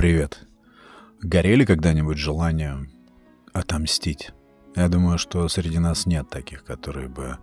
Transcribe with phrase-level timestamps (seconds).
[0.00, 0.48] Привет.
[1.20, 2.90] Горели когда-нибудь желанием
[3.52, 4.30] отомстить?
[4.74, 7.36] Я думаю, что среди нас нет таких, которые бы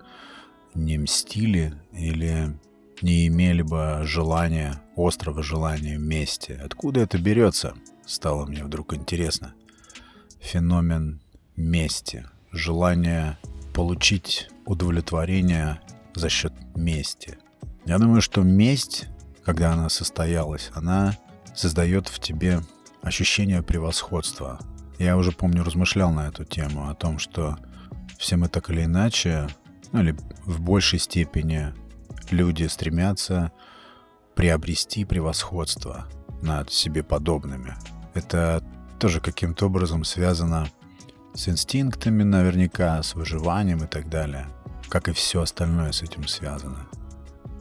[0.74, 2.58] не мстили или
[3.04, 6.54] не имели бы желания, острого желания мести.
[6.54, 7.76] Откуда это берется?
[8.08, 9.54] Стало мне вдруг интересно.
[10.40, 11.22] Феномен
[11.56, 12.26] мести.
[12.52, 13.38] Желание
[13.76, 15.80] получить удовлетворение
[16.16, 17.38] за счет мести.
[17.86, 19.06] Я думаю, что месть,
[19.46, 21.16] когда она состоялась, она
[21.58, 22.62] создает в тебе
[23.02, 24.60] ощущение превосходства.
[25.00, 27.58] Я уже помню, размышлял на эту тему, о том, что
[28.18, 29.48] все мы так или иначе,
[29.92, 31.74] ну или в большей степени
[32.30, 33.52] люди стремятся
[34.36, 36.08] приобрести превосходство
[36.42, 37.76] над себе подобными.
[38.14, 38.64] Это
[39.00, 40.68] тоже каким-то образом связано
[41.34, 44.48] с инстинктами наверняка, с выживанием и так далее.
[44.90, 46.88] Как и все остальное с этим связано.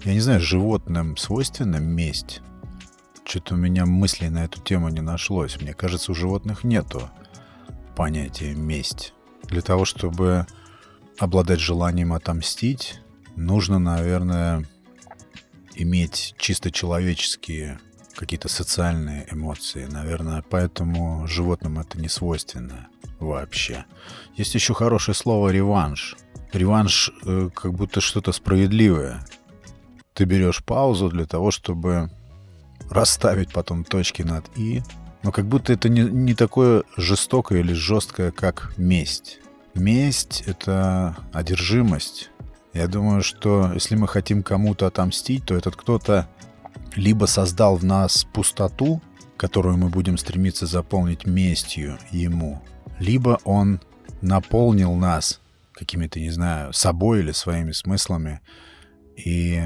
[0.05, 2.43] Я не знаю, животным свойственна месть?
[3.27, 5.61] Что-то у меня мыслей на эту тему не нашлось.
[5.61, 7.11] Мне кажется, у животных нету
[7.97, 9.15] понятия месть.
[9.43, 10.47] Для того, чтобы
[11.19, 13.01] обладать желанием отомстить,
[13.35, 14.65] нужно, наверное,
[15.75, 17.81] иметь чисто человеческие
[18.15, 19.87] какие-то социальные эмоции.
[19.87, 22.87] Наверное, поэтому животным это не свойственно
[23.19, 23.87] вообще.
[24.37, 26.17] Есть еще хорошее слово реванш.
[26.53, 29.27] Реванш э, как будто что-то справедливое.
[30.15, 32.09] Ты берешь паузу для того, чтобы
[32.91, 34.83] расставить потом точки над «и»,
[35.23, 39.41] но как будто это не, не такое жестокое или жесткое, как месть.
[39.75, 42.31] Месть— это одержимость.
[42.73, 46.29] Я думаю, что если мы хотим кому-то отомстить, то этот кто-то
[46.95, 49.03] либо создал в нас пустоту,
[49.37, 52.63] которую мы будем стремиться заполнить местью ему,
[52.99, 53.81] либо он
[54.23, 55.41] наполнил нас
[55.73, 58.41] какими-то, не знаю, собой или своими смыслами,
[59.17, 59.65] и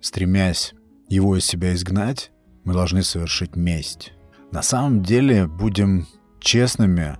[0.00, 0.74] стремясь
[1.08, 2.30] его из себя изгнать,
[2.66, 4.12] мы должны совершить месть.
[4.52, 6.06] На самом деле, будем
[6.40, 7.16] честными,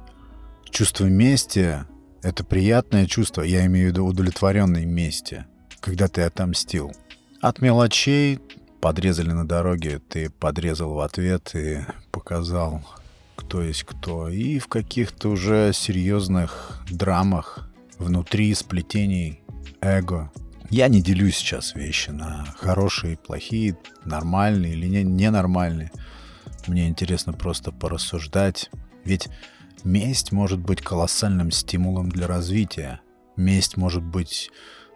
[0.71, 1.79] чувство мести—
[2.23, 5.47] это приятное чувство, я имею в виду удовлетворенной мести,
[5.81, 6.93] когда ты отомстил.
[7.41, 8.41] От мелочей
[8.81, 11.79] подрезали на дороге, ты подрезал в ответ и
[12.11, 12.83] показал,
[13.37, 14.29] кто есть кто.
[14.29, 19.43] И в каких-то уже серьезных драмах внутри сплетений
[19.81, 20.33] эго.
[20.71, 25.93] Я не делю сейчас вещи на хорошие, плохие, нормальные или не, ненормальные.
[26.67, 28.71] Мне интересно просто порассуждать.
[29.05, 29.29] Ведь
[29.85, 33.01] месть может быть колоссальным стимулом для развития.
[33.37, 34.51] Месть может быть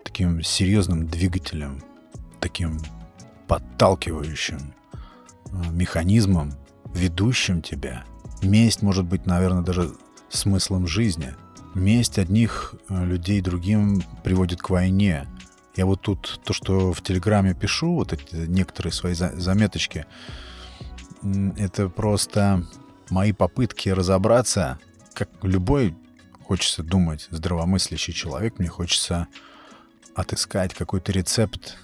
[0.04, 1.82] таким серьезным двигателем,
[2.40, 2.80] таким
[3.46, 6.52] подталкивающим э, механизмом,
[6.94, 8.04] ведущим тебя.
[8.42, 9.92] Месть может быть, наверное, даже
[10.30, 11.34] смыслом жизни.
[11.74, 15.26] Месть одних э, людей другим приводит к войне.
[15.76, 20.06] Я вот тут то, что в Телеграме пишу, вот эти некоторые свои заметочки,
[21.56, 22.66] это просто
[23.10, 24.78] мои попытки разобраться,
[25.14, 25.96] как любой
[26.44, 29.28] хочется думать, здравомыслящий человек, мне хочется
[30.14, 31.78] отыскать какой-то рецепт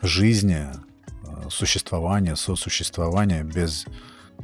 [0.00, 3.86] жизни, э, существования, сосуществования без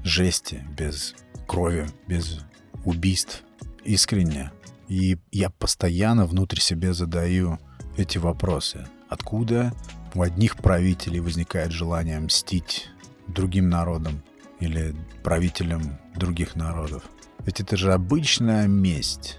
[0.02, 1.14] жести, без
[1.46, 2.40] крови, без
[2.84, 3.42] убийств.
[3.84, 4.50] Искренне.
[4.88, 7.58] И я постоянно внутрь себе задаю
[7.96, 8.86] эти вопросы.
[9.08, 9.72] Откуда
[10.14, 12.88] у одних правителей возникает желание мстить
[13.26, 14.22] другим народам
[14.60, 17.04] или правителям других народов?
[17.44, 19.38] Ведь это же обычная месть.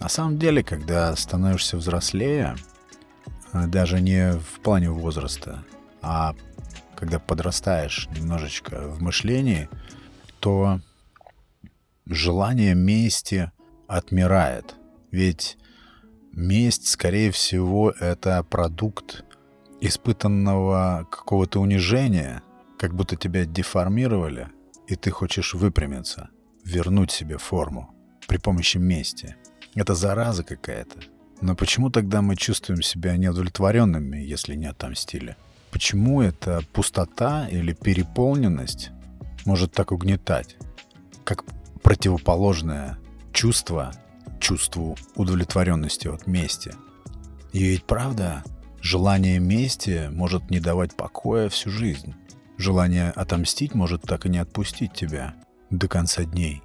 [0.00, 2.56] На самом деле, когда становишься взрослее,
[3.52, 5.64] а, даже не в плане возраста,
[6.00, 6.34] а
[6.96, 9.68] когда подрастаешь немножечко в мышлении,
[10.40, 10.80] то
[12.06, 13.52] желание мести
[13.86, 14.74] отмирает.
[15.10, 15.58] Ведь
[16.32, 19.24] месть, скорее всего, это продукт
[19.80, 22.42] испытанного какого-то унижения,
[22.78, 24.48] как будто тебя деформировали,
[24.86, 26.30] и ты хочешь выпрямиться,
[26.64, 27.94] вернуть себе форму
[28.28, 29.36] при помощи мести.
[29.74, 31.00] Это зараза какая-то.
[31.40, 35.36] Но почему тогда мы чувствуем себя неудовлетворенными, если не отомстили?
[35.72, 38.90] Почему эта пустота или переполненность
[39.44, 40.56] может так угнетать?
[41.24, 41.44] Как
[41.82, 42.98] противоположное
[43.32, 43.92] чувство
[44.42, 46.74] чувству удовлетворенности от мести.
[47.52, 48.42] И ведь правда,
[48.80, 52.14] желание мести может не давать покоя всю жизнь.
[52.58, 55.34] Желание отомстить может так и не отпустить тебя
[55.70, 56.62] до конца дней.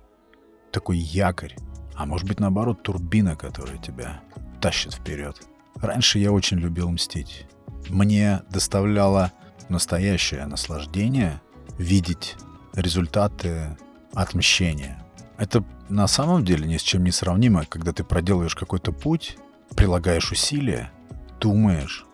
[0.71, 1.55] Такой якорь,
[1.95, 4.21] а может быть наоборот турбина, которая тебя
[4.59, 5.41] тащит вперед.
[5.75, 7.45] Раньше я очень любил мстить.
[7.89, 9.31] Мне доставляло
[9.69, 11.41] настоящее наслаждение
[11.77, 12.35] видеть
[12.73, 13.77] результаты
[14.13, 15.06] отмщения.
[15.37, 19.37] Это на самом деле ни с чем не сравнимо, когда ты проделываешь какой-то путь,
[19.75, 20.91] прилагаешь усилия,
[21.39, 22.05] думаешь,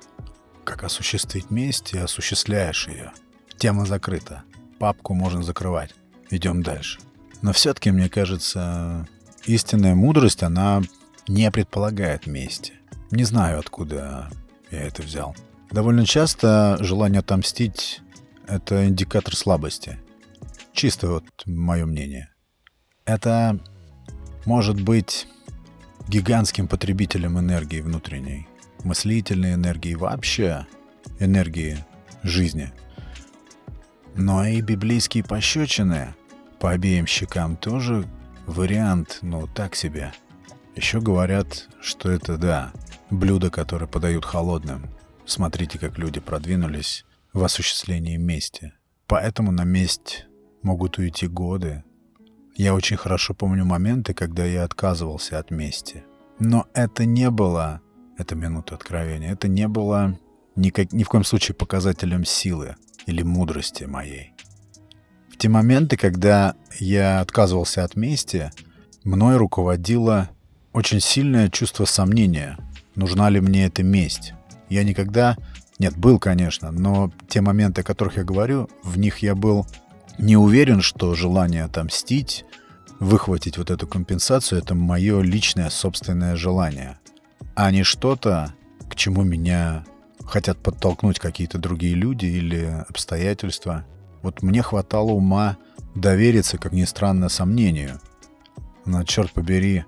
[0.64, 3.12] как осуществить месть и осуществляешь ее.
[3.58, 4.44] Тема закрыта.
[4.80, 5.94] Папку можно закрывать.
[6.30, 7.00] идем дальше.
[7.42, 9.08] Но все-таки, мне кажется,
[9.46, 10.82] истинная мудрость, она
[11.28, 12.74] не предполагает мести.
[13.12, 14.30] Не знаю, откуда
[14.72, 15.36] я это взял.
[15.72, 18.02] Довольно часто желание отомстить—
[18.48, 20.00] это индикатор слабости.
[20.74, 22.33] Чисто вот мое мнение.
[23.06, 23.60] Это
[24.46, 25.28] может быть
[26.08, 28.48] гигантским потребителем энергии внутренней,
[28.84, 30.68] мыслительной энергии, вообще
[31.20, 31.84] энергии
[32.24, 32.72] жизни.
[34.16, 36.16] Но и библейские пощечины
[36.60, 38.06] по обеим щекам тоже
[38.46, 40.14] вариант, ну, так себе.
[40.76, 42.72] Еще говорят, что это, да,
[43.10, 44.90] блюдо, которое подают холодным.
[45.26, 48.74] Смотрите, как люди продвинулись в осуществлении мести.
[49.08, 50.26] Поэтому на месть
[50.62, 51.84] могут уйти годы.
[52.56, 56.04] Я очень хорошо помню моменты, когда я отказывался от мести.
[56.40, 57.82] Но это не было,
[58.18, 60.20] это минута откровения, это не было
[60.56, 62.76] никак, ни в коем случае показателем силы
[63.08, 64.34] или мудрости моей.
[65.32, 68.52] В те моменты, когда я отказывался от мести,
[69.04, 70.30] мной руководило
[70.74, 72.58] очень сильное чувство сомнения,
[72.96, 74.34] нужна ли мне эта месть.
[74.70, 75.38] Я никогда...
[75.80, 79.66] Нет, был, конечно, но те моменты, о которых я говорю, в них я был
[80.18, 82.46] не уверен, что желание отомстить,
[83.00, 87.00] выхватить вот эту компенсацию, это мое личное собственное желание,
[87.56, 88.54] а не что-то,
[88.90, 89.84] к чему меня
[90.26, 93.86] хотят подтолкнуть какие-то другие люди или обстоятельства.
[94.22, 95.58] Вот мне хватало ума
[95.96, 98.00] довериться, как ни странно, сомнению.
[98.86, 99.86] Но, черт побери,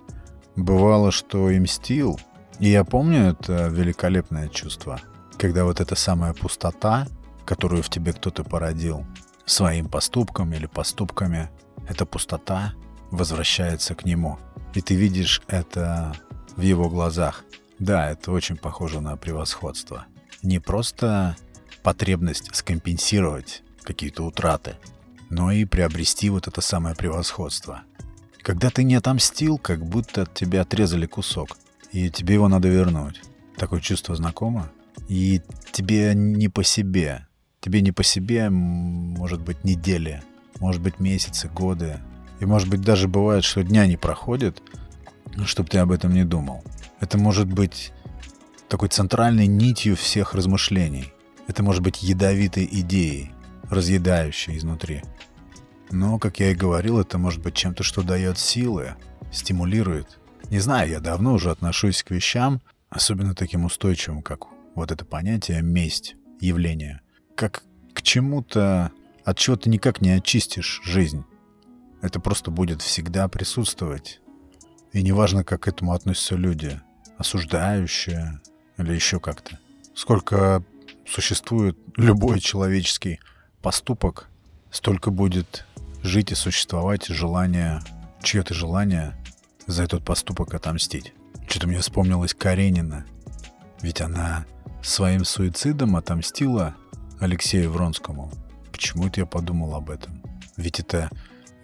[0.56, 2.20] бывало, что и мстил.
[2.60, 5.00] И я помню это великолепное чувство,
[5.38, 7.08] когда вот эта самая пустота,
[7.46, 9.06] которую в тебе кто-то породил,
[9.46, 11.50] своим поступком или поступками,
[11.88, 12.74] эта пустота
[13.12, 14.40] возвращается к нему.
[14.74, 16.16] И ты видишь это
[16.56, 17.46] в его глазах.
[17.80, 20.06] Да, это очень похоже на превосходство.
[20.42, 21.36] Не просто
[21.84, 24.78] потребность скомпенсировать какие-то утраты,
[25.30, 27.84] но и приобрести вот это самое превосходство.
[28.42, 31.58] Когда ты не отомстил, как будто от тебя отрезали кусок,
[31.92, 33.22] и тебе его надо вернуть.
[33.58, 34.70] Такое чувство знакомо?
[35.08, 37.28] И тебе не по себе.
[37.66, 40.22] Тебе не по себе, может быть, недели,
[40.60, 41.98] может быть, месяцы, годы.
[42.40, 44.62] И, может быть, даже бывает, что дня не проходит,
[45.46, 46.64] чтобы ты об этом не думал.
[47.00, 47.92] Это может быть
[48.68, 51.12] такой центральной нитью всех размышлений.
[51.48, 53.32] Это может быть ядовитой идеей,
[53.72, 55.02] разъедающей изнутри.
[55.90, 58.94] Но, как я и говорил, это может быть чем-то, что дает силы,
[59.32, 60.20] стимулирует.
[60.52, 62.62] Не знаю, я давно уже отношусь к вещам,
[62.92, 64.42] особенно таким устойчивым, как
[64.76, 67.02] вот это понятие «месть», явление.
[67.36, 68.92] Как к чему-то,
[69.24, 71.24] от чего ты никак не очистишь жизнь.
[72.02, 74.22] Это просто будет всегда присутствовать.
[74.94, 76.80] И неважно, как к этому относятся люди,
[77.18, 78.40] осуждающие
[78.78, 79.60] или еще как-то.
[79.94, 80.64] Сколько
[81.06, 83.20] существует любой человеческий
[83.62, 84.30] поступок,
[84.72, 85.66] столько будет
[86.04, 87.82] жить и существовать желание,
[88.22, 89.16] чье-то желание
[89.68, 91.14] за этот поступок отомстить.
[91.48, 93.06] Что-то мне вспомнилось Каренина.
[93.82, 94.46] Ведь она
[94.82, 96.76] своим суицидом отомстила
[97.20, 98.32] Алексею Вронскому.
[98.72, 100.22] Почему это я подумал об этом?
[100.58, 101.10] Ведь это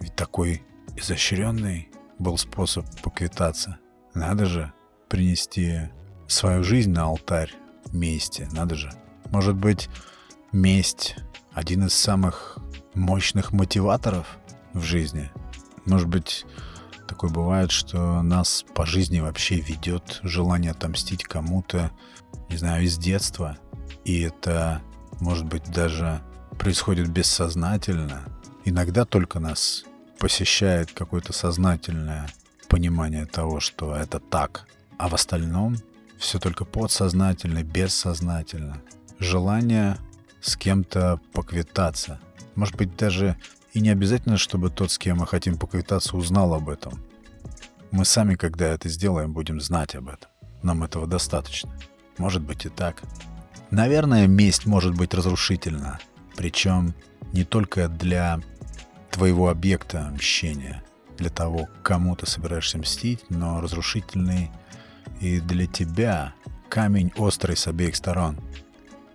[0.00, 0.62] ведь такой
[0.96, 1.88] изощренный
[2.18, 3.78] был способ поквитаться.
[4.14, 4.72] Надо же
[5.08, 5.90] принести
[6.26, 7.52] свою жизнь на алтарь
[7.92, 8.48] мести.
[8.52, 8.90] Надо же.
[9.30, 9.88] Может быть,
[10.52, 11.16] месть
[11.52, 12.58] один из самых
[12.94, 14.38] мощных мотиваторов
[14.72, 15.30] в жизни.
[15.86, 16.46] Может быть,
[17.08, 21.90] такое бывает, что нас по жизни вообще ведет желание отомстить кому-то,
[22.48, 23.58] не знаю, из детства.
[24.04, 24.82] И это,
[25.22, 26.20] может быть, даже
[26.58, 28.24] происходит бессознательно.
[28.64, 29.84] Иногда только нас
[30.18, 32.28] посещает какое-то сознательное
[32.68, 34.66] понимание того, что это так,
[34.98, 35.76] а в остальном
[36.18, 38.82] все только подсознательно, бессознательно.
[39.20, 39.96] Желание
[40.40, 42.18] с кем-то поквитаться.
[42.56, 43.36] Может быть, даже
[43.72, 46.98] и не обязательно, чтобы тот, с кем мы хотим поквитаться, узнал об этом.
[47.92, 50.30] Мы сами, когда это сделаем, будем знать об этом.
[50.62, 51.72] Нам этого достаточно.
[52.18, 53.02] Может быть и так.
[53.72, 55.98] Наверное, месть может быть разрушительна.
[56.36, 56.94] Причем
[57.32, 58.38] не только для
[59.10, 60.84] твоего объекта мщения,
[61.16, 64.50] для того, кому ты собираешься мстить, но разрушительный
[65.22, 66.34] и для тебя
[66.68, 68.38] камень острый с обеих сторон.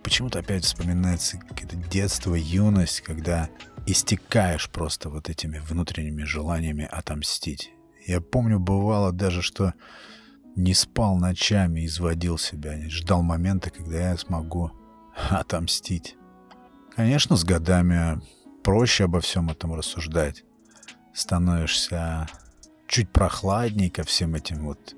[0.02, 3.48] Почему-то опять вспоминается это детство, юность, когда
[3.86, 7.70] истекаешь просто вот этими внутренними желаниями отомстить.
[8.04, 9.74] Я помню, бывало даже, что
[10.58, 14.72] не спал ночами, изводил себя, ждал момента, когда я смогу
[15.30, 16.16] отомстить.
[16.96, 18.20] Конечно, с годами
[18.64, 20.44] проще обо всем этом рассуждать.
[21.14, 22.26] Становишься
[22.88, 24.96] чуть прохладней ко всем этим вот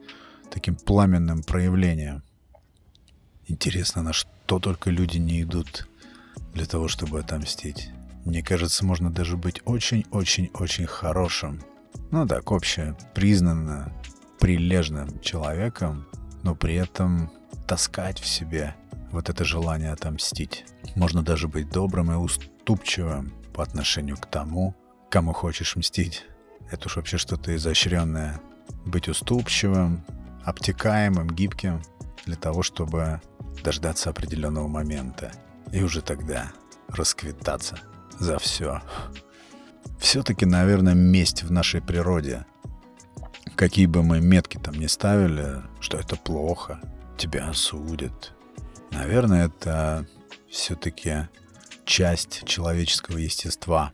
[0.51, 2.23] таким пламенным проявлениям.
[3.47, 5.89] Интересно, на что только люди не идут
[6.55, 7.91] для того, чтобы отомстить.
[8.25, 11.61] Мне кажется, можно даже быть очень-очень-очень хорошим.
[12.11, 13.93] Ну так, общее, признанно
[14.41, 16.07] прилежным человеком,
[16.43, 17.31] но при этом
[17.69, 18.75] таскать в себе
[19.13, 20.65] вот это желание отомстить.
[20.97, 24.75] Можно даже быть добрым и уступчивым по отношению к тому,
[25.11, 26.25] кому хочешь мстить.
[26.71, 28.41] Это уж вообще что-то изощренное.
[28.87, 30.05] Быть уступчивым,
[30.45, 31.83] обтекаемым, гибким
[32.25, 33.21] для того, чтобы
[33.63, 35.33] дождаться определенного момента
[35.73, 36.53] и уже тогда
[36.89, 37.79] расквитаться
[38.19, 38.81] за все.
[39.99, 42.47] Все-таки, наверное, месть в нашей природе.
[43.61, 46.81] Какие бы мы метки там ни ставили, что это плохо,
[47.19, 48.33] тебя осудят.
[48.91, 50.07] Наверное, это
[50.49, 51.29] все-таки
[51.85, 53.93] часть человеческого естества.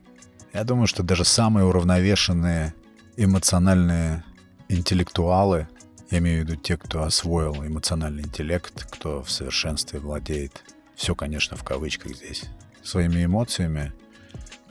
[0.52, 2.74] Я думаю, что даже самые уравновешенные
[3.16, 4.22] эмоциональные
[4.68, 5.66] интеллектуалы,
[6.12, 10.62] я имею в виду те, кто освоил эмоциональный интеллект, кто в совершенстве владеет,
[10.94, 12.44] все, конечно, в кавычках здесь,
[12.84, 13.92] своими эмоциями,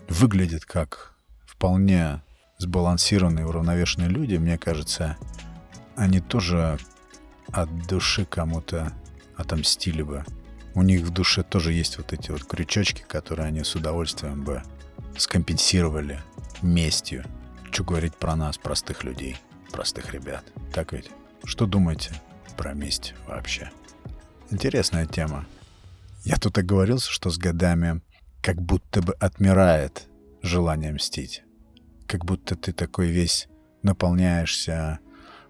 [0.07, 2.21] выглядят как вполне
[2.57, 5.17] сбалансированные, уравновешенные люди, мне кажется,
[5.95, 6.77] они тоже
[7.51, 8.91] от души кому-то
[9.35, 10.25] отомстили бы.
[10.73, 14.61] У них в душе тоже есть вот эти вот крючочки, которые они с удовольствием бы
[15.17, 16.19] скомпенсировали
[16.61, 17.23] местью.
[17.71, 19.37] Что говорить про нас, простых людей,
[19.71, 20.43] простых ребят.
[20.73, 21.11] Так ведь?
[21.43, 22.11] Что думаете
[22.57, 23.71] про месть вообще?
[24.49, 25.45] Интересная тема.
[26.23, 28.01] Я тут оговорился, что с годами
[28.41, 30.07] как будто бы отмирает
[30.41, 31.44] желание мстить.
[32.07, 33.47] Как будто ты такой весь
[33.83, 34.99] наполняешься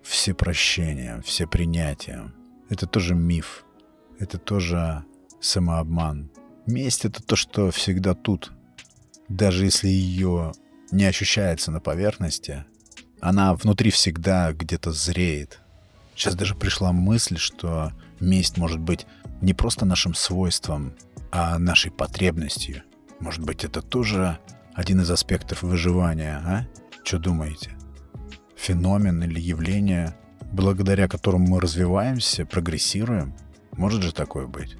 [0.02, 2.34] всепрощением, всепринятием.
[2.70, 3.66] Это тоже миф.
[4.20, 5.04] Это тоже
[5.42, 6.30] самообман.
[6.66, 8.52] Месть— это то, что всегда тут.
[9.28, 10.54] Даже если ее
[10.92, 12.66] не ощущается на поверхности,
[13.20, 15.60] она внутри всегда где-то зреет.
[16.16, 19.06] Сейчас даже пришла мысль, что месть может быть
[19.42, 20.96] не просто нашим свойством,
[21.32, 22.84] а нашей потребностью.
[23.20, 24.40] Может быть, это тоже
[24.76, 26.68] один из аспектов выживания, а?
[27.04, 27.72] Что думаете?
[28.58, 30.16] Феномен или явление,
[30.52, 33.34] благодаря которому мы развиваемся, прогрессируем?
[33.72, 34.76] Может же такое быть?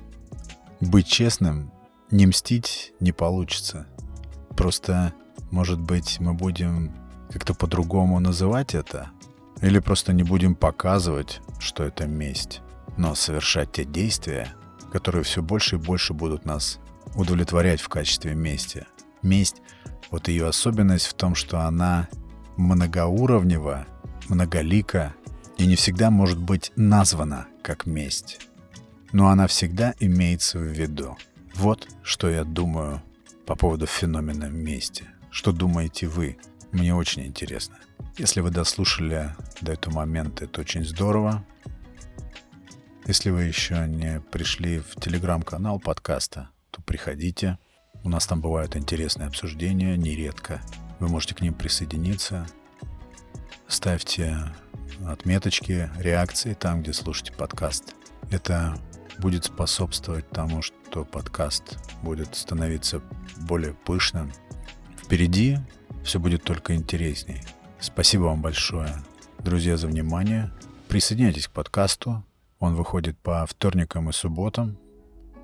[0.82, 1.72] Быть честным,
[2.12, 3.88] не мстить не получится.
[4.56, 5.14] Просто,
[5.50, 6.94] может быть, мы будем
[7.32, 9.12] как-то по-другому называть это?
[9.62, 12.62] Или просто не будем показывать, что это месть,
[12.98, 14.50] но совершать те действия,
[14.92, 16.80] которые все больше и больше будут нас
[17.16, 18.86] удовлетворять в качестве мести.
[19.22, 19.62] Месть,
[20.12, 22.08] вот ее особенность в том, что она
[22.58, 23.86] многоуровнева,
[24.30, 25.14] многолика
[25.58, 28.40] и не всегда может быть названа как месть
[29.16, 31.18] но она всегда имеется в виду.
[31.54, 33.02] Вот что я думаю
[33.46, 35.06] по поводу феномена вместе.
[35.32, 36.38] Что думаете вы?
[36.74, 37.78] Мне очень интересно.
[38.18, 41.46] Если вы дослушали до этого момента, это очень здорово.
[43.06, 47.58] Если вы еще не пришли в телеграм-канал подкаста, то приходите.
[48.06, 50.62] У нас там бывают интересные обсуждения, нередко.
[51.00, 52.46] Вы можете к ним присоединиться.
[53.68, 54.38] Ставьте
[55.08, 57.96] отметочки, реакции там, где слушаете подкаст.
[58.30, 58.78] Это
[59.18, 63.02] будет способствовать тому, что подкаст будет становиться
[63.38, 64.32] более пышным.
[65.04, 65.58] Впереди
[66.04, 67.42] все будет только интересней.
[67.80, 69.04] Спасибо вам большое,
[69.40, 70.52] друзья, за внимание.
[70.90, 72.24] Присоединяйтесь к подкасту.
[72.60, 74.78] Он выходит по вторникам и субботам.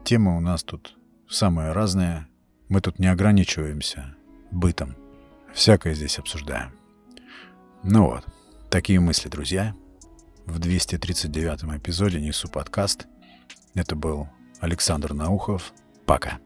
[0.03, 0.95] Темы у нас тут
[1.27, 2.27] самые разные.
[2.71, 4.15] Мы тут не ограничиваемся
[4.49, 4.95] бытом.
[5.53, 6.71] Всякое здесь обсуждаем.
[7.83, 8.25] Ну вот,
[8.69, 9.75] такие мысли, друзья.
[10.45, 13.07] В 239 эпизоде несу подкаст–
[13.73, 14.29] это был
[14.61, 15.73] Александр Наухов.
[16.05, 16.39] Пока.